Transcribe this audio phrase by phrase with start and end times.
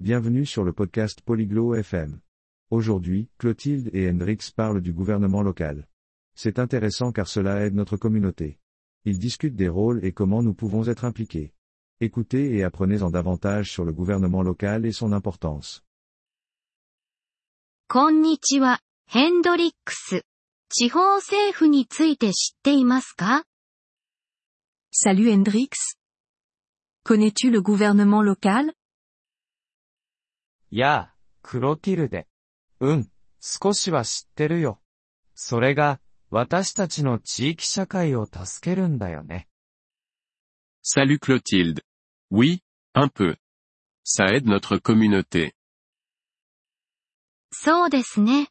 [0.00, 2.19] Bienvenue sur le podcast Polyglot FM.
[2.71, 5.87] Aujourd'hui, Clotilde et Hendrix parlent du gouvernement local.
[6.33, 8.57] C'est intéressant car cela aide notre communauté.
[9.05, 11.53] Ils discutent des rôles et comment nous pouvons être impliqués.
[11.99, 15.83] Écoutez et apprenez-en davantage sur le gouvernement local et son importance.
[17.87, 20.23] こんにちは、ヘンドリックス。
[20.69, 23.43] 地方政府について知っていますか
[24.91, 25.97] Salut Hendrix.
[27.03, 28.73] Connais-tu le gouvernement local
[30.71, 32.27] やあ、クロティルデ。
[32.79, 34.81] うん、少しは知ってるよ。
[35.35, 39.49] それが、私たちの地域社会を助けるんだよね。
[40.83, 41.83] Salut Clotilde.
[42.31, 42.61] Oui,
[42.93, 43.35] un peu.
[44.05, 45.53] Ça aide notre communauté.
[47.51, 48.47] そうですね。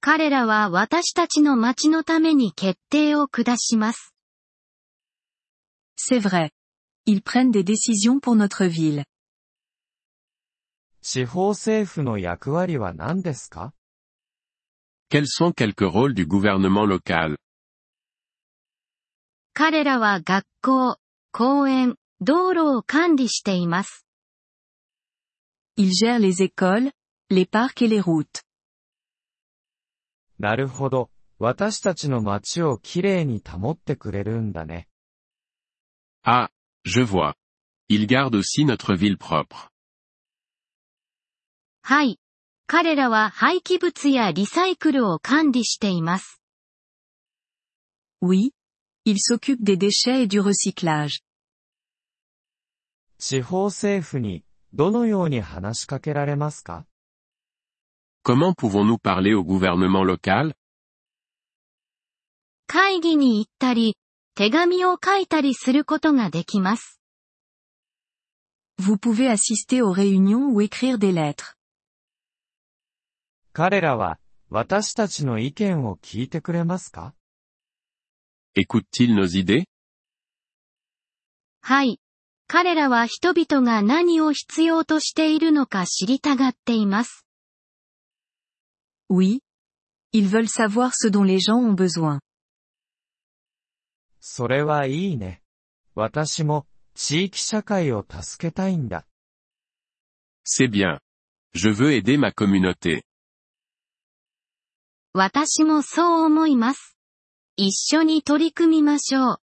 [0.00, 4.14] 彼らは私たちの町のために決定を下します。
[5.96, 6.50] C'est vrai.
[7.06, 9.04] Ils prennent des décisions pour notre ville.
[11.06, 13.74] 地方政府の役割は何ですか
[15.10, 17.36] Quels sont quelques rôles du gouvernement local
[19.52, 20.96] 彼らは学校、
[21.30, 24.06] 公園、道路を管理しています。
[25.76, 26.90] Ils gèrent les écoles,
[27.28, 28.42] les parcs et les routes.
[30.38, 31.10] なるほど。
[31.38, 34.88] 私たちの街をきれいに保ってくれるんだね。
[36.24, 36.48] Ah,
[36.86, 37.34] je vois.
[37.90, 39.73] Ils gardent aussi notre ville propre.
[41.86, 42.18] はい。
[42.66, 46.40] 彼らは廃棄物やリサイクルを管理しています。
[48.22, 48.52] Oui.
[49.04, 51.20] Ils s'occupent des déchets et du recyclage.
[53.18, 56.86] 地方政府に、どのように話しかけられますか
[58.24, 60.54] Comment pouvons-nous parler au gouvernement local
[62.66, 63.98] 会議に行ったり、
[64.34, 66.98] 手紙を書いたりすることができます。
[68.80, 71.53] Vous pouvez assister aux réunions ou écrire des lettres.
[73.56, 74.18] 彼らは、
[74.50, 77.14] 私たちの意見を聞いてくれますか
[78.56, 79.62] Écoutent-ils nos idées
[81.60, 82.00] はい。
[82.48, 87.24] 彼らは人々が何を必要としているのか知りたがっています。
[89.08, 89.38] Oui.
[90.12, 92.18] Ils veulent savoir ce dont les gens ont besoin.
[94.18, 95.42] それはいいね。
[95.94, 96.66] 私も、
[96.96, 99.06] 地域社会を助けたいんだ。
[100.44, 100.98] C'est bien.
[101.54, 103.04] Je veux aider ma communauté.
[105.13, 106.97] 私もそう思います。
[107.57, 109.41] 一緒に取り組みましょう。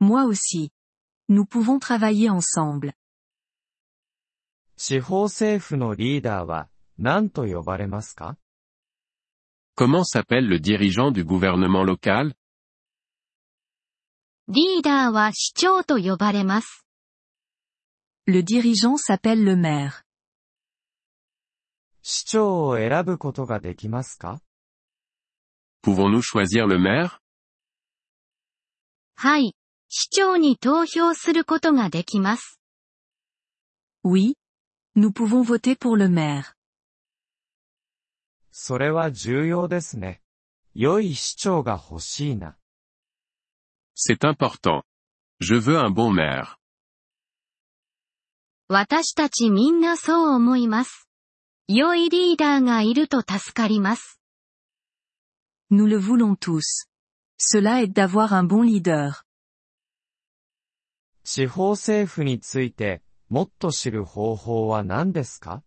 [0.00, 0.70] Moi aussi.
[1.28, 2.94] Nous pouvons travailler ensemble.
[4.76, 8.36] 地方政府のリーダーは、何と呼ばれますか
[9.76, 12.34] Comment s'appelle le dirigeant du gouvernement local
[14.48, 16.84] リーダーは市長と呼ばれます。
[18.26, 20.04] Le dirigeant s'appelle le maire.
[22.09, 24.39] 市長を選ぶことができますか
[25.83, 27.19] Pouvons-nous choisir le maire
[29.17, 29.57] はい。
[29.89, 32.61] 市長に投票することができます。
[34.05, 34.35] Oui.
[34.95, 36.53] Nous pouvons voter pour le maire.
[38.51, 40.21] それは重要ですね。
[40.73, 42.55] 良い市長が欲しいな。
[43.97, 44.83] C'est important.
[45.41, 46.55] Je veux un bon maire.
[48.69, 51.06] 私たちみんなそう思います。
[51.69, 54.21] 良いリーダーがいると助かります。
[55.69, 56.87] Nous le voulons tous.
[57.37, 59.11] Cela aide d'avoir un bon leader.
[61.25, 65.61] 地方政府について、もっと知る方法は何ですか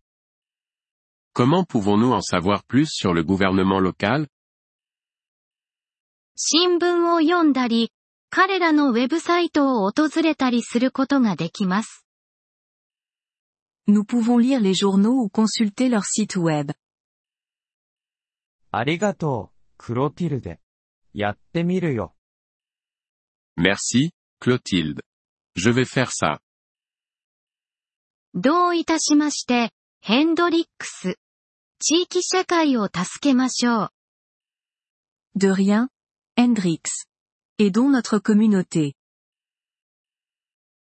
[1.34, 4.28] Comment pouvons-nous en savoir plus sur le gouvernement local
[6.34, 7.92] 新聞を読んだり、
[8.30, 12.06] 彼らのウェブサイトを訪れたりすることができます。
[13.89, 16.73] Nous pouvons lire les journaux ou consulter leur site web.
[18.71, 20.59] ありがとう、クロティルデ。
[21.13, 22.13] やってみるよ。
[23.57, 25.01] Merci, Clotilde.
[25.55, 26.39] Je vais faire ça.
[28.33, 29.71] どういたしまして、
[30.01, 31.17] ヘンドリックス。
[31.79, 33.89] 地域社会を助けましょう。
[35.35, 35.89] De rien.
[36.37, 37.07] Hendrix.
[37.57, 38.93] Aidons notre communauté.